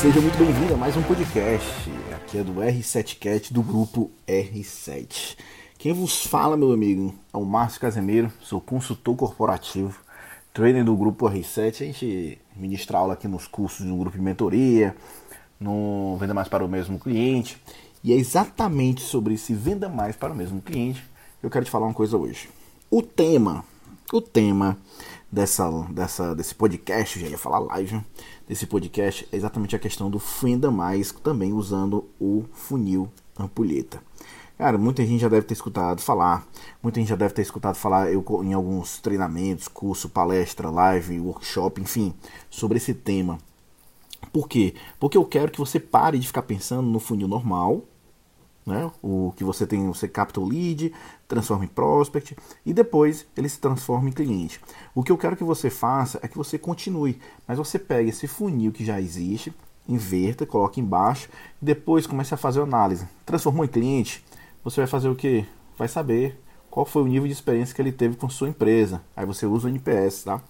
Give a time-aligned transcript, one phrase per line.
[0.00, 1.66] Seja muito bem-vindo a mais um podcast.
[2.14, 5.38] Aqui é do R7Cat do grupo R7.
[5.78, 9.98] Quem vos fala, meu amigo, é o Márcio Casemiro, sou consultor corporativo,
[10.52, 11.68] trainer do grupo R7.
[11.68, 14.94] A gente ministra aula aqui nos cursos do grupo de mentoria,
[15.58, 17.60] no Venda Mais para o Mesmo Cliente.
[18.04, 21.02] E é exatamente sobre esse Venda Mais para o Mesmo Cliente
[21.40, 22.50] que eu quero te falar uma coisa hoje.
[22.90, 23.64] O tema,
[24.12, 24.76] o tema
[25.30, 28.00] dessa, dessa, desse podcast, já ia falar live,
[28.48, 34.00] desse podcast é exatamente a questão do Venda Mais, também usando o funil ampulheta.
[34.56, 36.46] Cara, muita gente já deve ter escutado falar,
[36.82, 41.80] muita gente já deve ter escutado falar eu, em alguns treinamentos, curso, palestra, live, workshop,
[41.80, 42.14] enfim,
[42.48, 43.38] sobre esse tema.
[44.32, 44.74] Por quê?
[44.98, 47.84] Porque eu quero que você pare de ficar pensando no funil normal,
[48.66, 48.90] né?
[49.00, 50.92] O que você tem, você capta o lead,
[51.28, 54.60] transforma em prospect e depois ele se transforma em cliente.
[54.94, 58.26] O que eu quero que você faça é que você continue, mas você pega esse
[58.26, 59.54] funil que já existe,
[59.88, 61.28] inverta, coloque embaixo
[61.62, 63.06] e depois comece a fazer análise.
[63.24, 64.24] Transformou em cliente?
[64.70, 65.46] você vai fazer o que?
[65.78, 69.00] Vai saber qual foi o nível de experiência que ele teve com sua empresa.
[69.14, 70.42] Aí você usa o NPS, tá?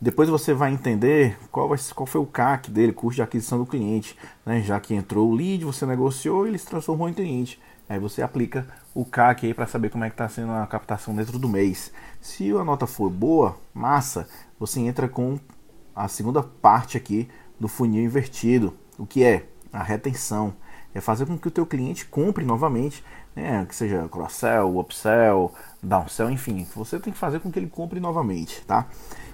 [0.00, 3.66] Depois você vai entender qual, vai, qual foi o CAC dele, custo de aquisição do
[3.66, 4.16] cliente.
[4.46, 4.62] Né?
[4.62, 7.60] Já que entrou o lead, você negociou e ele se transformou em cliente.
[7.88, 11.16] Aí você aplica o CAC aí para saber como é que está sendo a captação
[11.16, 11.90] dentro do mês.
[12.20, 15.38] Se a nota for boa, massa, você entra com
[15.96, 20.54] a segunda parte aqui do funil invertido, o que é a retenção
[20.98, 23.04] é fazer com que o teu cliente compre novamente,
[23.34, 28.00] né, que seja cross-sell, upsell, downsell, enfim, você tem que fazer com que ele compre
[28.00, 28.86] novamente, tá?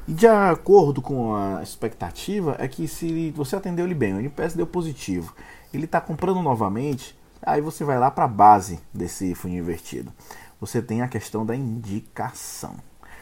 [0.06, 4.54] E de acordo com a expectativa, é que se você atendeu ele bem, o NPS
[4.54, 5.34] deu positivo,
[5.72, 10.12] ele está comprando novamente, aí você vai lá para a base desse funil invertido.
[10.60, 12.74] Você tem a questão da indicação.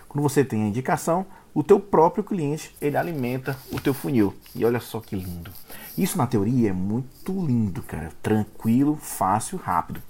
[0.09, 4.35] Quando você tem a indicação, o teu próprio cliente ele alimenta o teu funil.
[4.55, 5.51] E olha só que lindo.
[5.97, 8.11] Isso na teoria é muito lindo, cara.
[8.23, 10.03] Tranquilo, fácil, rápido.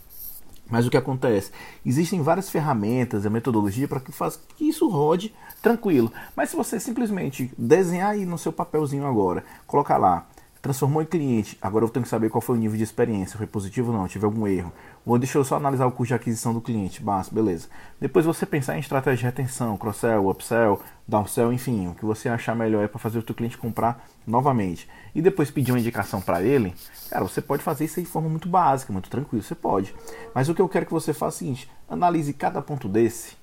[0.71, 1.51] Mas o que acontece?
[1.85, 6.11] Existem várias ferramentas, a metodologia para que faça que isso rode tranquilo.
[6.35, 10.27] Mas se você simplesmente desenhar aí no seu papelzinho agora, colocar lá
[10.63, 11.59] transformou em cliente.
[11.61, 14.07] Agora eu tenho que saber qual foi o nível de experiência, foi positivo ou não,
[14.07, 14.73] tive algum erro.
[15.05, 17.67] Ou deixa eu só analisar o custo de aquisição do cliente, basta, beleza.
[18.01, 22.55] Depois você pensar em estratégia de retenção, cross-sell, upsell, downsell, enfim, o que você achar
[22.55, 24.89] melhor é para fazer o teu cliente comprar novamente.
[25.13, 26.73] E depois pedir uma indicação para ele,
[27.11, 29.93] cara, você pode fazer isso de forma muito básica, muito tranquilo, você pode.
[30.33, 33.37] Mas o que eu quero que você faça é o seguinte, analise cada ponto desse,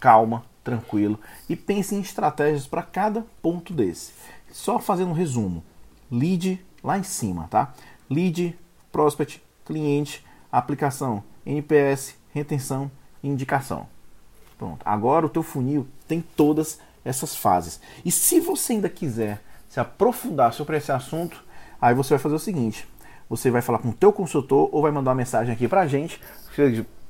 [0.00, 4.12] calma, tranquilo, e pense em estratégias para cada ponto desse.
[4.50, 5.62] Só fazendo um resumo
[6.14, 7.72] lead lá em cima, tá?
[8.10, 8.58] Lead,
[8.92, 12.90] prospect, cliente, aplicação, NPS, retenção
[13.24, 13.86] indicação.
[14.58, 14.80] Pronto.
[14.84, 17.80] Agora o teu funil tem todas essas fases.
[18.04, 21.42] E se você ainda quiser se aprofundar sobre esse assunto,
[21.80, 22.86] aí você vai fazer o seguinte:
[23.28, 26.20] você vai falar com o teu consultor ou vai mandar uma mensagem aqui pra gente.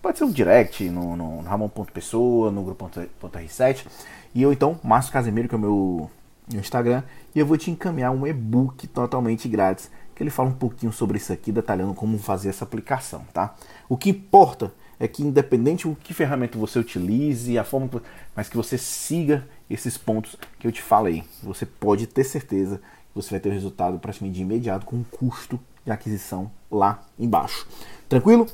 [0.00, 3.86] Pode ser um direct no, no, no Ramon.pessoa, no grupo.r7.
[4.34, 6.10] E eu então, Márcio Casemiro, que é o meu
[6.52, 7.02] no Instagram
[7.34, 11.18] e eu vou te encaminhar um e-book totalmente grátis que ele fala um pouquinho sobre
[11.18, 13.54] isso aqui, detalhando como fazer essa aplicação, tá?
[13.88, 18.00] O que importa é que independente de que ferramenta você utilize, a forma,
[18.34, 23.14] mas que você siga esses pontos que eu te falei, você pode ter certeza que
[23.14, 27.66] você vai ter o resultado praticamente de imediato com o custo de aquisição lá embaixo.
[28.08, 28.46] Tranquilo?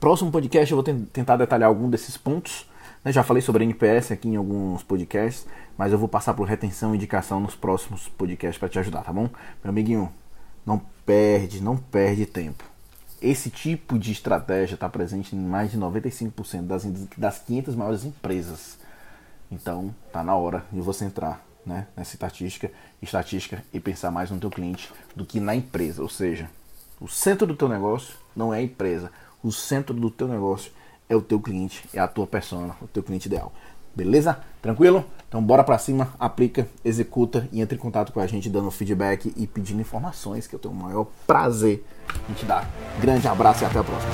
[0.00, 2.66] Próximo podcast eu vou tentar detalhar algum desses pontos
[3.04, 6.92] eu já falei sobre NPS aqui em alguns podcasts, mas eu vou passar por retenção
[6.92, 9.30] e indicação nos próximos podcasts para te ajudar, tá bom?
[9.62, 10.12] Meu amiguinho,
[10.66, 12.64] não perde, não perde tempo.
[13.20, 16.84] Esse tipo de estratégia está presente em mais de 95% das,
[17.16, 18.78] das 500 maiores empresas.
[19.50, 22.70] Então, tá na hora de você entrar né, nessa estatística,
[23.00, 26.02] estatística e pensar mais no teu cliente do que na empresa.
[26.02, 26.50] Ou seja,
[27.00, 29.10] o centro do teu negócio não é a empresa.
[29.42, 30.72] O centro do teu negócio
[31.08, 33.52] é o teu cliente, é a tua persona, o teu cliente ideal.
[33.94, 34.38] Beleza?
[34.62, 35.04] Tranquilo?
[35.28, 39.32] Então bora pra cima, aplica, executa e entre em contato com a gente dando feedback
[39.36, 41.84] e pedindo informações que eu tenho o maior prazer
[42.30, 42.68] em te dar.
[43.00, 44.12] Grande abraço e até a próxima.